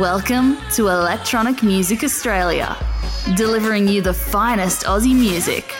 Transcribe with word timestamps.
Welcome 0.00 0.56
to 0.76 0.88
Electronic 0.88 1.62
Music 1.62 2.02
Australia, 2.02 2.74
delivering 3.36 3.86
you 3.86 4.00
the 4.00 4.14
finest 4.14 4.84
Aussie 4.84 5.14
music, 5.14 5.74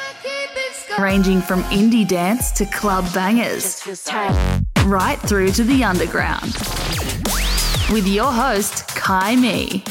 ranging 0.98 1.40
from 1.40 1.62
indie 1.70 2.06
dance 2.06 2.50
to 2.52 2.66
club 2.66 3.10
bangers, 3.14 3.82
right 4.84 5.18
through 5.20 5.52
to 5.52 5.64
the 5.64 5.82
underground. 5.82 6.54
With 7.90 8.06
your 8.06 8.30
host, 8.30 8.86
Kai 8.88 9.36
Me. 9.36 9.82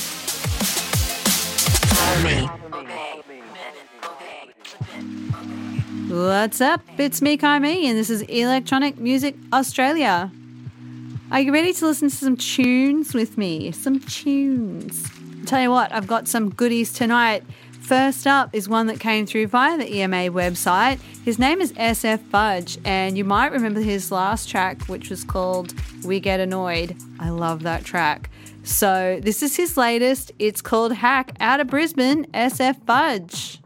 What's 6.07 6.61
up? 6.61 6.81
It's 6.99 7.23
me, 7.23 7.35
Kai 7.35 7.57
Me, 7.57 7.89
and 7.89 7.97
this 7.97 8.11
is 8.11 8.21
Electronic 8.21 8.99
Music 8.99 9.35
Australia. 9.51 10.31
Are 11.31 11.39
you 11.39 11.53
ready 11.53 11.73
to 11.73 11.85
listen 11.85 12.09
to 12.09 12.15
some 12.15 12.37
tunes 12.37 13.13
with 13.13 13.37
me? 13.37 13.71
Some 13.71 13.99
tunes. 13.99 15.07
Tell 15.45 15.61
you 15.61 15.69
what, 15.69 15.91
I've 15.93 16.07
got 16.07 16.27
some 16.27 16.49
goodies 16.49 16.91
tonight. 16.91 17.43
First 17.81 18.25
up 18.25 18.49
is 18.51 18.67
one 18.67 18.87
that 18.87 18.99
came 18.99 19.27
through 19.27 19.45
via 19.45 19.77
the 19.77 19.97
EMA 19.97 20.31
website. 20.31 20.99
His 21.23 21.37
name 21.37 21.61
is 21.61 21.71
SF 21.73 22.19
Fudge, 22.31 22.79
and 22.83 23.15
you 23.15 23.25
might 23.25 23.51
remember 23.51 23.79
his 23.79 24.11
last 24.11 24.49
track, 24.49 24.81
which 24.85 25.11
was 25.11 25.23
called 25.23 25.75
We 26.03 26.19
Get 26.19 26.39
Annoyed. 26.39 26.97
I 27.19 27.29
love 27.29 27.61
that 27.61 27.85
track. 27.85 28.31
So, 28.63 29.19
this 29.21 29.43
is 29.43 29.55
his 29.55 29.77
latest. 29.77 30.31
It's 30.39 30.63
called 30.63 30.93
Hack 30.93 31.35
Out 31.39 31.59
of 31.59 31.67
Brisbane, 31.67 32.25
SF 32.33 32.83
Fudge. 32.87 33.61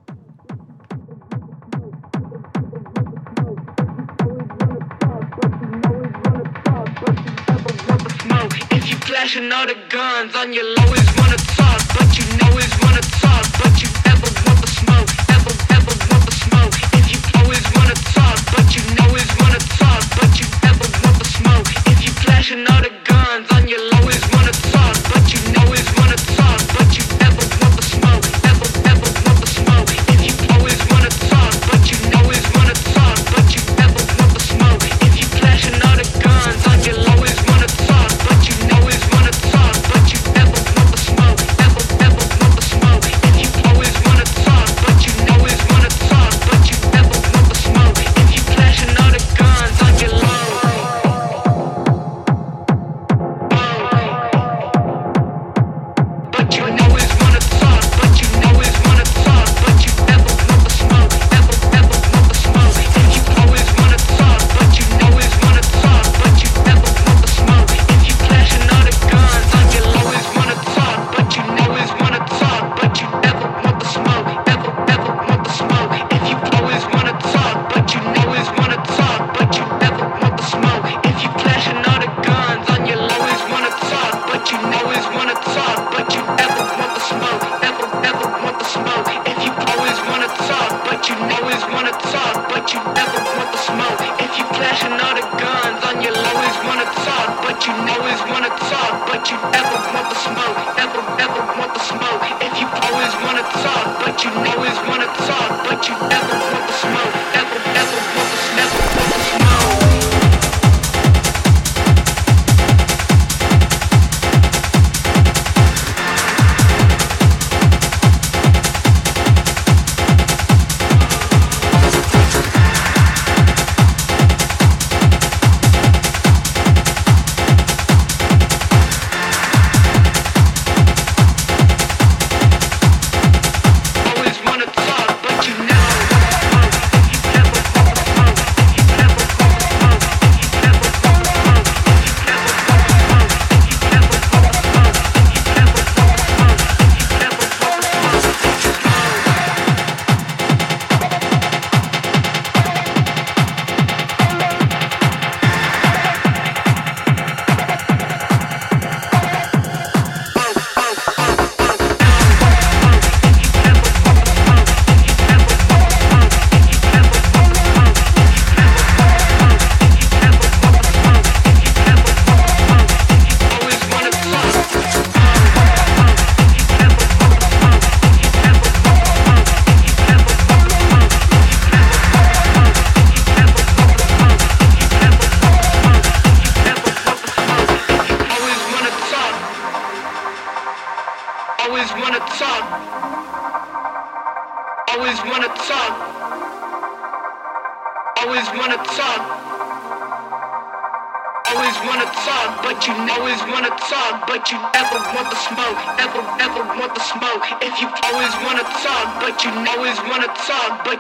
flashing 9.24 9.50
all 9.54 9.66
the 9.66 9.76
guns 9.88 10.36
on 10.36 10.52
your 10.52 10.66
lowest 10.76 11.18
one. 11.18 11.53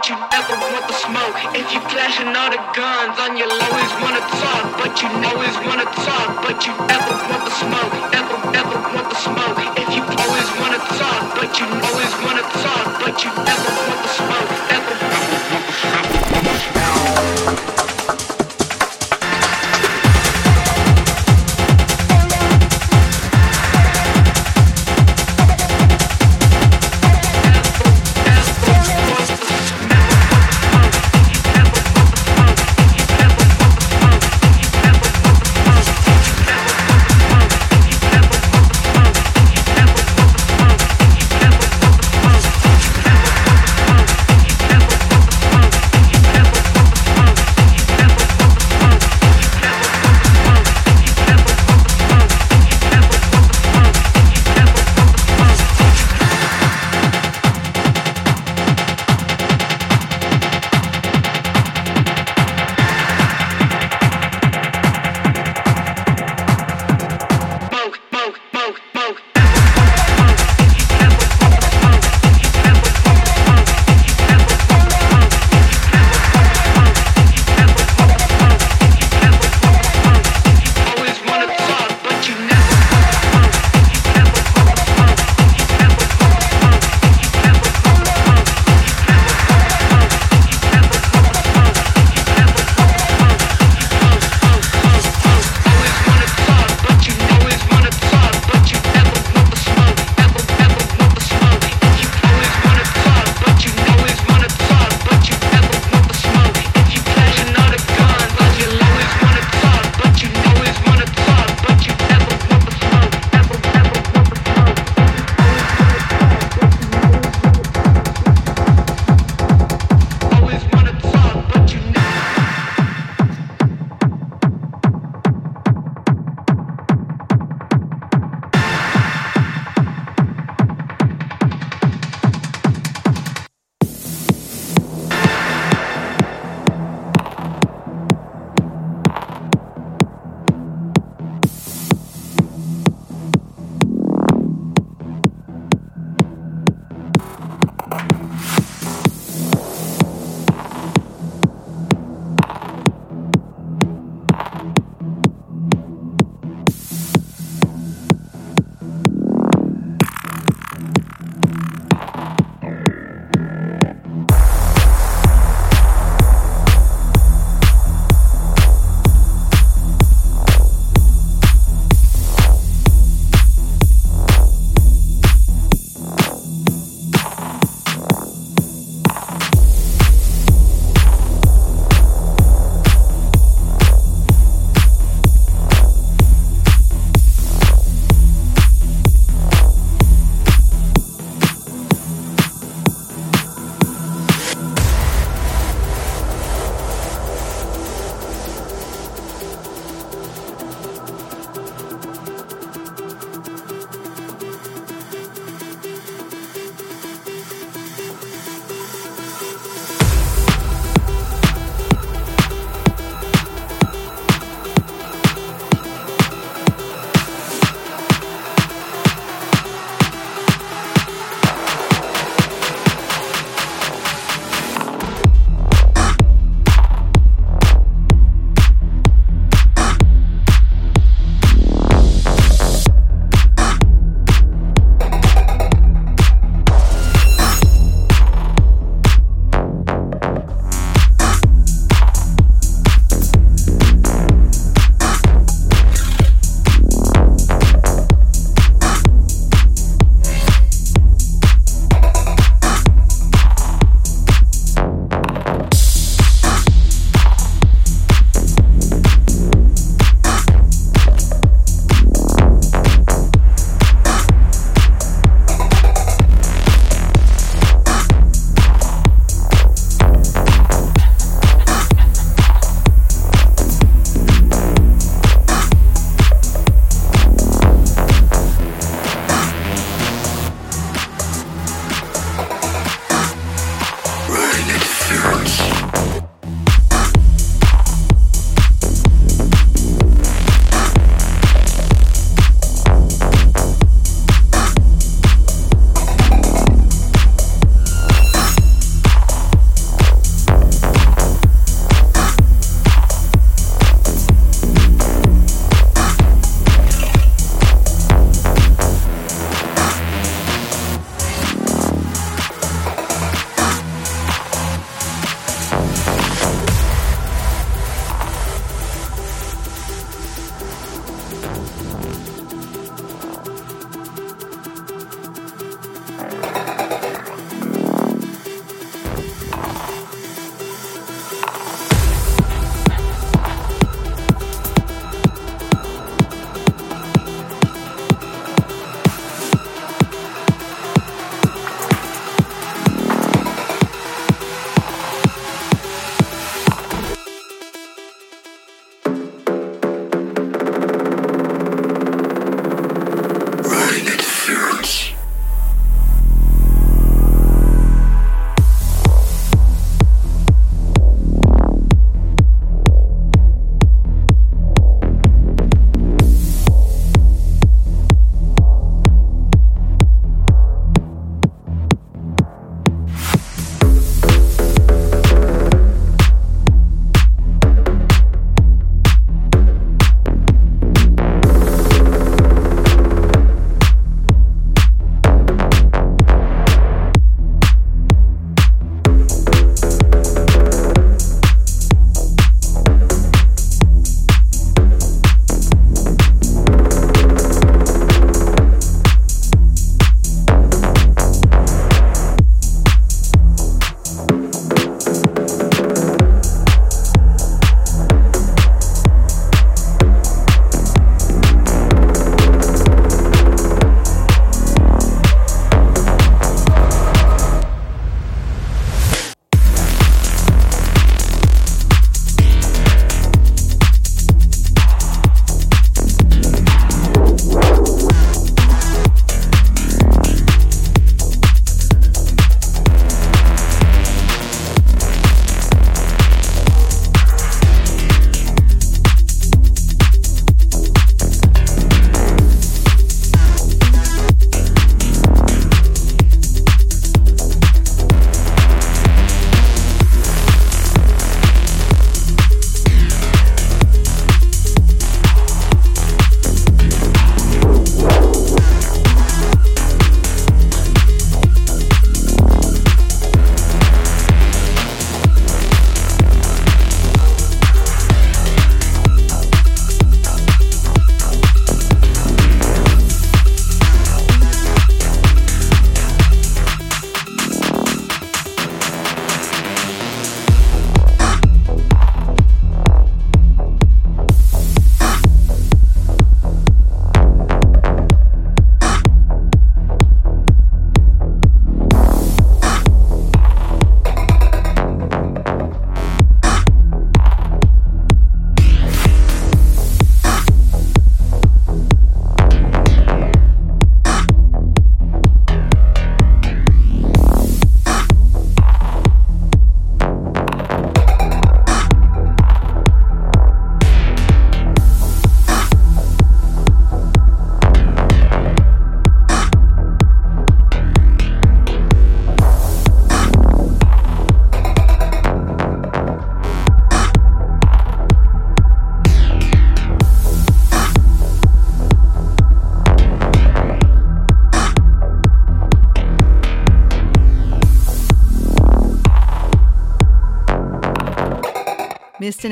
but 0.03 0.09
you 0.09 0.19
never 0.19 0.59
want 0.59 0.85
the 0.85 0.93
smoke. 0.93 1.35
If 1.55 1.73
you 1.73 1.79
flashing 1.87 2.27
all 2.35 2.49
the 2.51 2.59
guns 2.75 3.17
on 3.19 3.37
you, 3.37 3.45
always 3.45 3.91
wanna 4.03 4.19
talk, 4.19 4.77
but 4.77 5.01
you 5.01 5.07
know 5.07 5.41
is 5.43 5.55
wanna 5.65 5.85
talk, 5.85 6.43
but 6.43 6.67
you 6.67 6.73
never 6.87 7.32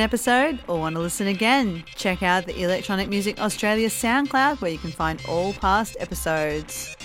An 0.01 0.05
episode 0.05 0.58
or 0.67 0.79
want 0.79 0.96
to 0.96 1.00
listen 1.00 1.27
again? 1.27 1.84
Check 1.93 2.24
out 2.24 2.48
the 2.48 2.60
Electronic 2.60 3.08
Music 3.08 3.39
Australia 3.39 3.88
SoundCloud 3.88 4.60
where 4.60 4.72
you 4.72 4.79
can 4.79 4.89
find 4.89 5.22
all 5.29 5.53
past 5.53 5.96
episodes. 6.00 6.96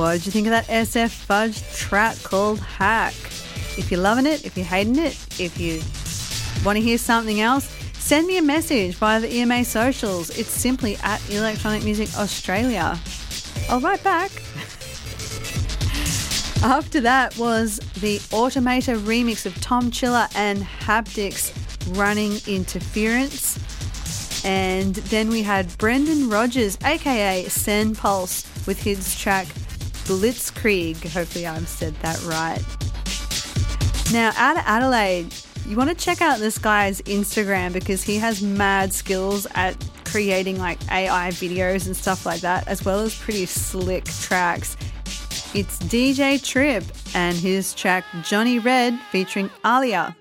You 0.00 0.18
think 0.18 0.46
of 0.46 0.52
that 0.52 0.66
SF 0.66 1.10
Fudge 1.10 1.62
track 1.74 2.16
called 2.22 2.58
Hack? 2.58 3.12
If 3.76 3.90
you're 3.90 4.00
loving 4.00 4.24
it, 4.24 4.46
if 4.46 4.56
you're 4.56 4.64
hating 4.64 4.98
it, 4.98 5.12
if 5.38 5.60
you 5.60 5.82
want 6.64 6.76
to 6.76 6.82
hear 6.82 6.96
something 6.96 7.42
else, 7.42 7.66
send 7.98 8.26
me 8.26 8.38
a 8.38 8.42
message 8.42 8.94
via 8.94 9.20
the 9.20 9.30
EMA 9.30 9.62
socials. 9.62 10.30
It's 10.30 10.48
simply 10.48 10.96
at 11.02 11.20
Electronic 11.30 11.84
Music 11.84 12.08
Australia. 12.16 12.98
I'll 13.68 13.80
write 13.80 14.02
back. 14.02 14.30
After 16.64 17.02
that 17.02 17.36
was 17.36 17.76
the 18.00 18.20
AutomatA 18.30 18.98
remix 19.00 19.44
of 19.44 19.54
Tomchilla 19.56 20.34
and 20.34 20.60
Haptics 20.62 21.52
running 21.98 22.40
interference. 22.46 23.58
And 24.46 24.94
then 24.94 25.28
we 25.28 25.42
had 25.42 25.76
Brendan 25.76 26.30
Rogers, 26.30 26.78
aka 26.84 27.44
Sen 27.48 27.94
Pulse, 27.94 28.46
with 28.66 28.82
his 28.82 29.20
track 29.20 29.46
Blitzkrieg. 30.06 30.96
Hopefully, 31.10 31.46
I've 31.46 31.68
said 31.68 31.94
that 31.96 32.22
right. 32.24 32.62
Now, 34.12 34.32
out 34.36 34.56
of 34.56 34.64
Adelaide, 34.66 35.32
you 35.66 35.76
want 35.76 35.88
to 35.90 35.94
check 35.94 36.20
out 36.20 36.38
this 36.38 36.58
guy's 36.58 37.00
Instagram 37.02 37.72
because 37.72 38.02
he 38.02 38.16
has 38.16 38.42
mad 38.42 38.92
skills 38.92 39.46
at 39.54 39.76
creating 40.04 40.58
like 40.58 40.80
AI 40.90 41.30
videos 41.30 41.86
and 41.86 41.96
stuff 41.96 42.26
like 42.26 42.40
that, 42.40 42.66
as 42.66 42.84
well 42.84 43.00
as 43.00 43.16
pretty 43.16 43.46
slick 43.46 44.04
tracks. 44.04 44.76
It's 45.54 45.78
DJ 45.78 46.42
Trip 46.44 46.84
and 47.14 47.36
his 47.36 47.74
track 47.74 48.04
Johnny 48.22 48.58
Red 48.58 48.98
featuring 49.10 49.50
Alia. 49.64 50.16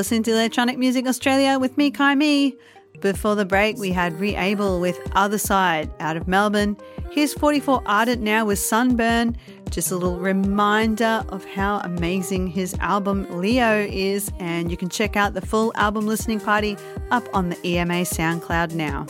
Listening 0.00 0.22
to 0.22 0.30
Electronic 0.30 0.78
Music 0.78 1.06
Australia 1.06 1.58
with 1.58 1.76
me, 1.76 1.90
Kai 1.90 2.14
Me. 2.14 2.56
Before 3.00 3.34
the 3.34 3.44
break, 3.44 3.76
we 3.76 3.90
had 3.90 4.14
re_abel 4.14 4.80
with 4.80 4.98
Other 5.12 5.36
Side 5.36 5.90
out 6.00 6.16
of 6.16 6.26
Melbourne. 6.26 6.78
Here's 7.10 7.34
44 7.34 7.82
Ardent 7.84 8.22
now 8.22 8.46
with 8.46 8.58
Sunburn. 8.58 9.36
Just 9.68 9.90
a 9.90 9.96
little 9.96 10.18
reminder 10.18 11.22
of 11.28 11.44
how 11.44 11.80
amazing 11.80 12.46
his 12.46 12.72
album 12.80 13.26
Leo 13.38 13.86
is, 13.90 14.32
and 14.38 14.70
you 14.70 14.78
can 14.78 14.88
check 14.88 15.16
out 15.16 15.34
the 15.34 15.42
full 15.42 15.70
album 15.74 16.06
listening 16.06 16.40
party 16.40 16.78
up 17.10 17.28
on 17.34 17.50
the 17.50 17.58
EMA 17.66 18.00
SoundCloud 18.06 18.72
now. 18.72 19.06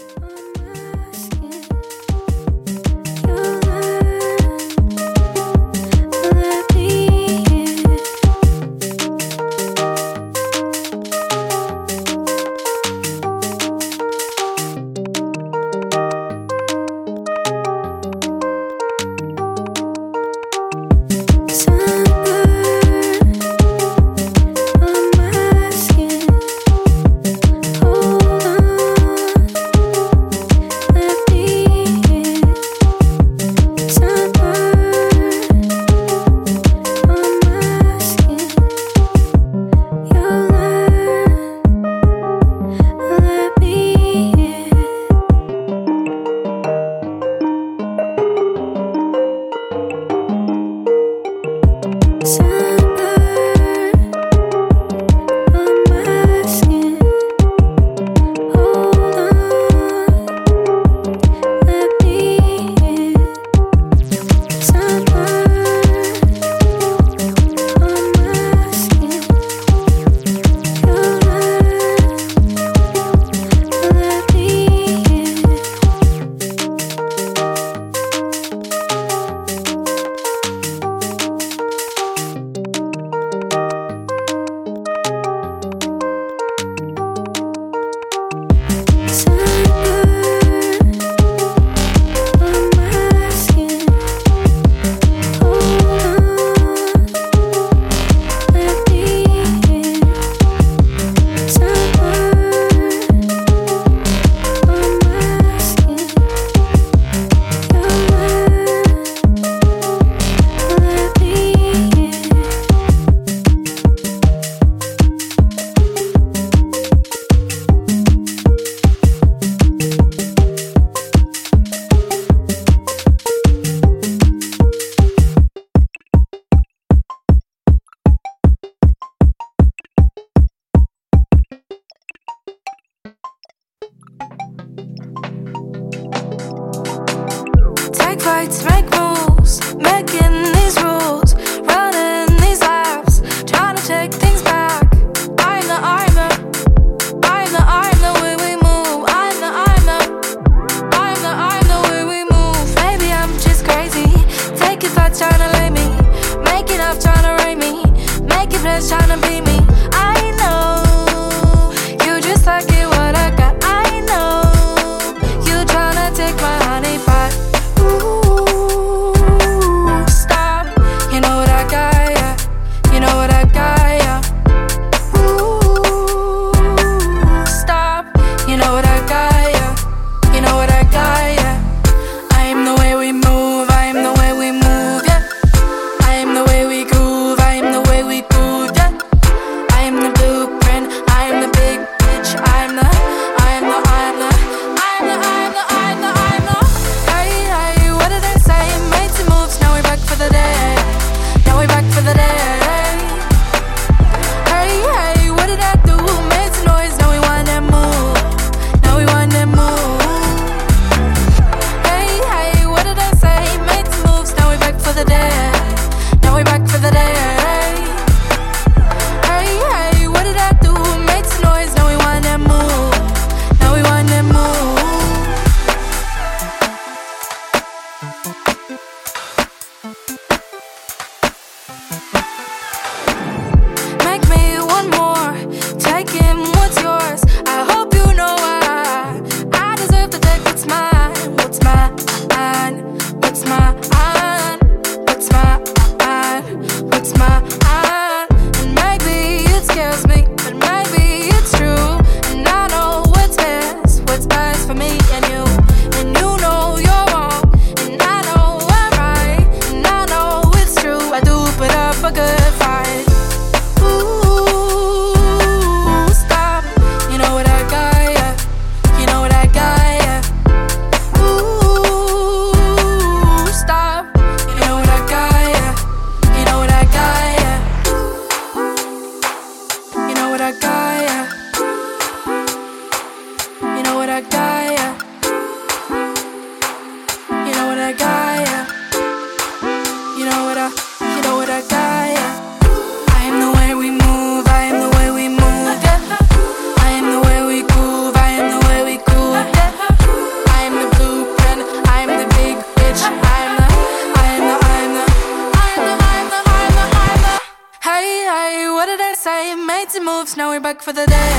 moves, 310.21 310.37
now 310.37 310.51
we're 310.51 310.61
back 310.61 310.83
for 310.83 310.93
the 310.93 311.07
day. 311.07 311.33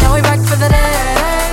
Now 0.00 0.14
we're 0.14 0.22
back 0.22 0.40
for 0.46 0.56
the 0.56 0.68
day. 0.68 1.47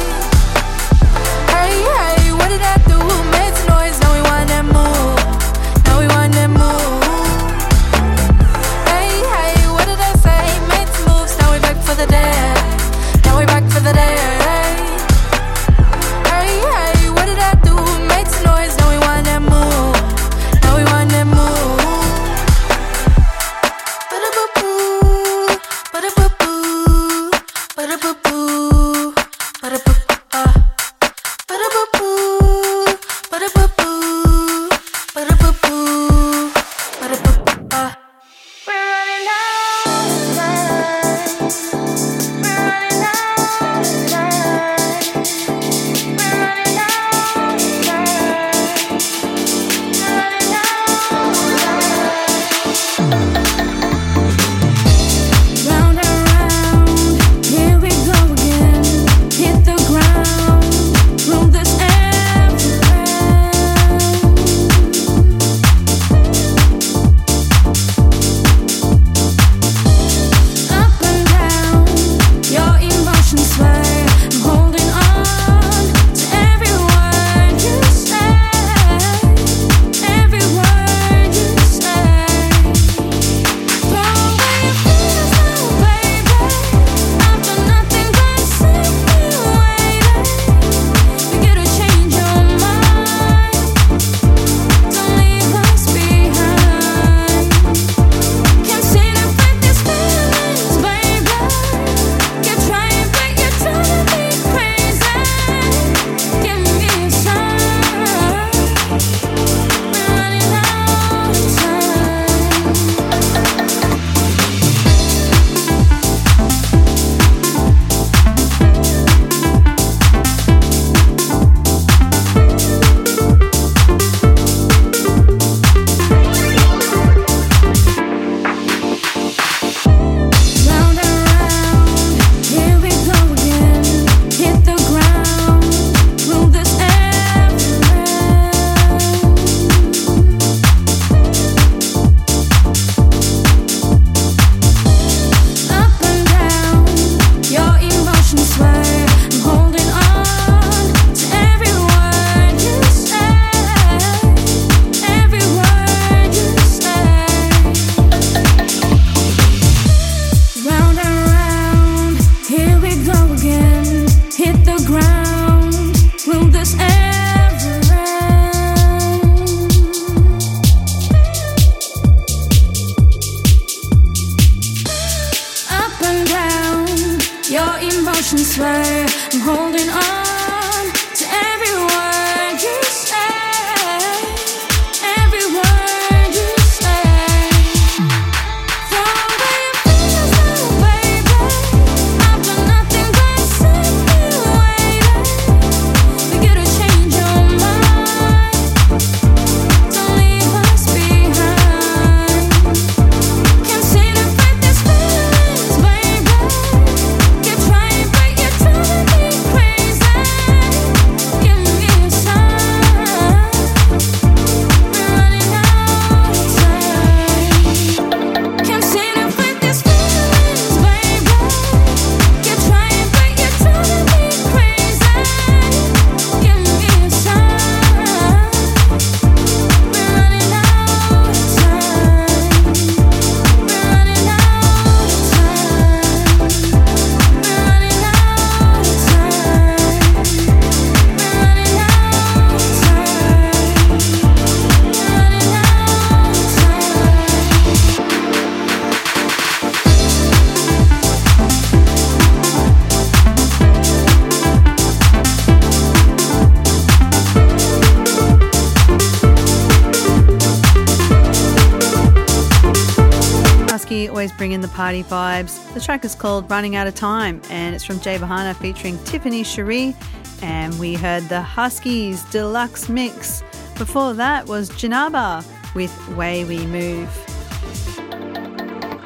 party 264.75 265.03
vibes. 265.03 265.73
The 265.73 265.79
track 265.79 266.03
is 266.03 266.15
called 266.15 266.51
Running 266.51 266.75
Out 266.75 266.85
of 266.85 266.95
Time 266.95 267.41
and 267.49 267.73
it's 267.73 267.85
from 267.85 268.01
Jay 268.01 268.17
Bhana 268.17 268.53
featuring 268.57 269.01
Tiffany 269.05 269.41
Sharee. 269.41 269.95
And 270.43 270.77
we 270.77 270.95
heard 270.95 271.23
the 271.29 271.41
Husky's 271.41 272.23
Deluxe 272.25 272.89
Mix. 272.89 273.41
Before 273.77 274.13
that 274.13 274.47
was 274.47 274.69
Djanaba 274.71 275.45
with 275.75 275.93
Way 276.17 276.43
We 276.43 276.65
Move. 276.67 277.09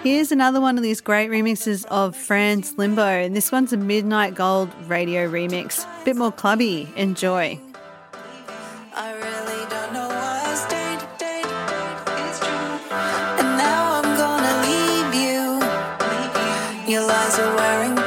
Here's 0.02 0.32
another 0.32 0.60
one 0.60 0.78
of 0.78 0.84
these 0.84 1.02
great 1.02 1.30
remixes 1.30 1.86
of 1.86 2.16
Fran's 2.16 2.76
Limbo, 2.78 3.06
and 3.06 3.36
this 3.36 3.52
one's 3.52 3.74
a 3.74 3.78
Midnight 3.78 4.34
Gold 4.34 4.72
radio 4.88 5.30
remix. 5.30 5.86
Bit 6.04 6.16
more 6.16 6.32
clubby. 6.32 6.92
Enjoy. 6.96 7.60
realize 17.00 17.38
you're 17.38 17.56
wearing 17.56 17.99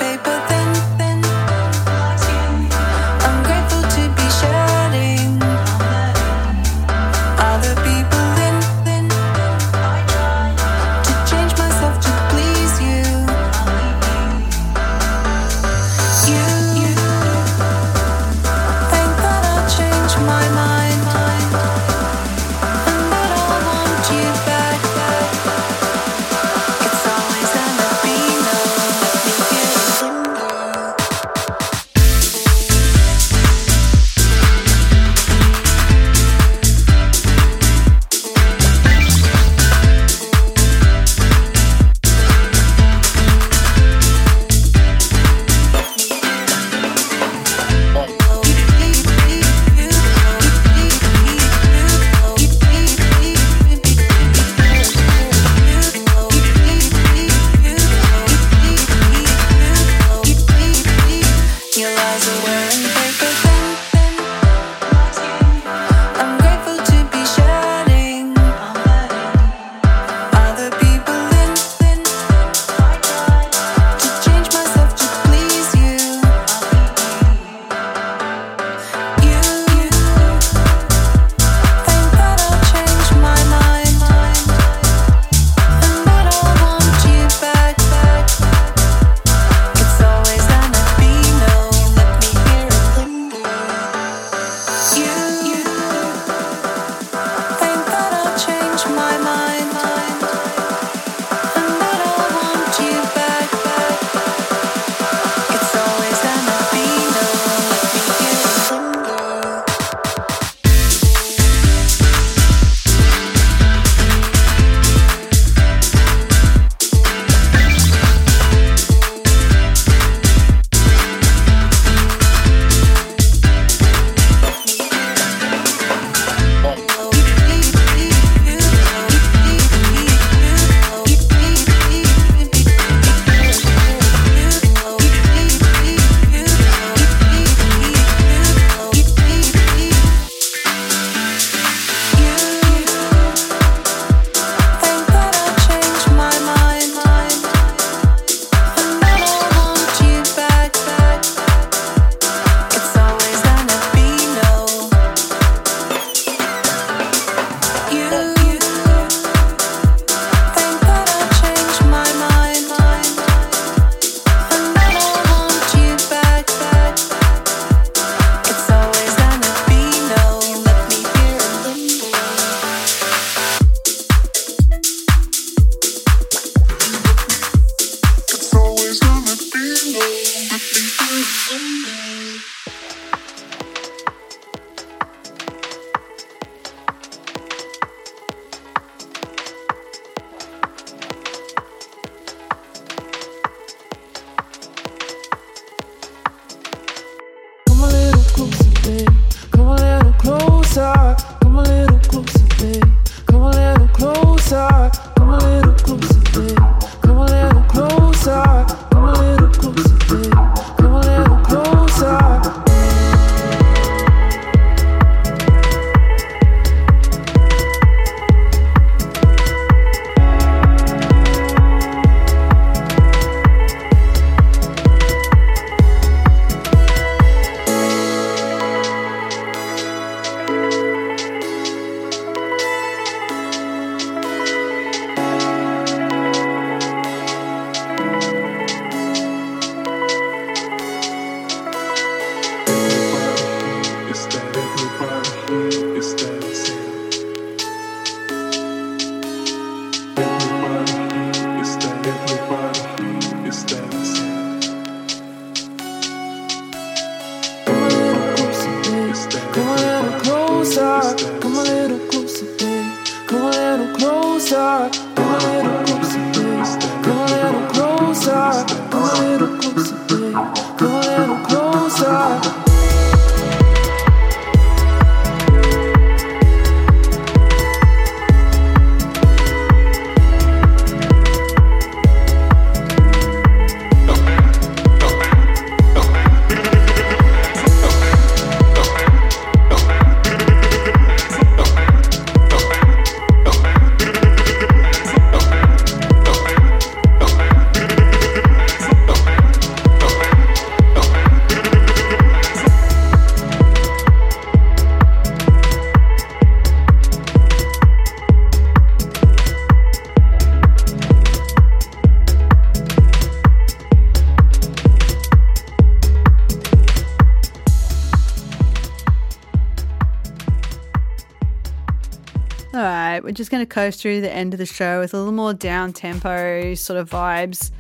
coast 323.73 324.01
through 324.01 324.21
the 324.21 324.31
end 324.31 324.53
of 324.53 324.59
the 324.59 324.67
show 324.67 325.01
with 325.01 325.15
a 325.15 325.17
little 325.17 325.33
more 325.33 325.55
down 325.55 325.93
tempo 325.95 326.75
sort 326.75 327.01
of 327.01 327.09
vibes. 327.09 327.71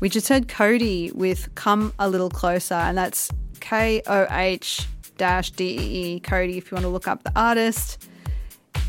We 0.00 0.08
just 0.08 0.28
heard 0.28 0.48
Koh-dee 0.48 1.12
with 1.14 1.54
Come 1.54 1.92
a 1.98 2.08
Little 2.08 2.30
Closer, 2.30 2.74
and 2.74 2.96
that's 2.96 3.30
K 3.60 4.02
O 4.06 4.26
H 4.30 4.88
D 5.18 5.64
E 5.66 6.20
Koh-dee, 6.20 6.58
if 6.58 6.70
you 6.70 6.74
want 6.74 6.84
to 6.84 6.88
look 6.88 7.06
up 7.06 7.22
the 7.22 7.32
artist. 7.36 8.08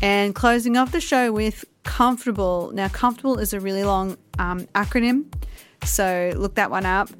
And 0.02 0.34
closing 0.34 0.76
off 0.76 0.92
the 0.92 1.00
show 1.00 1.30
with 1.30 1.64
Comfortable. 1.84 2.70
Now, 2.74 2.88
Comfortable 2.88 3.38
is 3.38 3.52
a 3.52 3.60
really 3.60 3.84
long 3.84 4.16
um, 4.38 4.66
acronym, 4.74 5.26
so 5.84 6.32
look 6.36 6.54
that 6.54 6.70
one 6.70 6.86
up. 6.86 7.10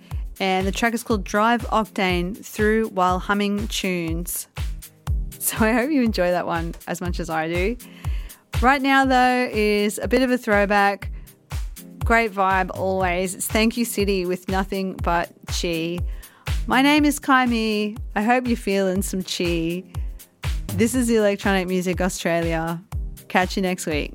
And 0.41 0.67
the 0.67 0.73
track 0.73 0.95
is 0.95 1.03
called 1.03 1.25
Drive 1.25 1.63
Octane 1.69 2.37
Through 2.45 2.89
While 2.89 3.19
Humming 3.19 3.69
Tunes. 3.69 4.49
So 5.39 5.59
I 5.59 5.73
hope 5.73 5.91
you 5.91 6.03
enjoy 6.03 6.31
that 6.31 6.47
one 6.47 6.75
as 6.87 7.01
much 7.01 7.21
as 7.21 7.31
I 7.31 7.49
do. 7.49 7.77
Right 8.63 8.81
now, 8.81 9.05
though, 9.05 9.51
is 9.53 9.99
a 10.03 10.09
bit 10.09 10.23
of 10.23 10.31
a 10.31 10.39
throwback. 10.39 11.11
Great 12.05 12.33
vibe 12.33 12.71
always. 12.75 13.35
It's 13.35 13.49
Thankyou 13.49 13.85
City 13.85 14.25
with 14.25 14.49
nothing 14.49 14.95
but 15.03 15.31
chi. 15.49 15.99
My 16.67 16.83
name 16.83 17.05
is 17.05 17.21
Kaimi. 17.21 17.99
I 18.15 18.23
hope 18.23 18.47
you're 18.47 18.57
feeling 18.57 19.03
some 19.03 19.23
chi. 19.23 19.85
This 20.75 20.95
is 20.95 21.11
Electronic 21.11 21.69
Music 21.69 22.01
Australia. 22.01 22.83
Catch 23.29 23.57
you 23.57 23.63
next 23.63 23.87
week. 23.87 24.15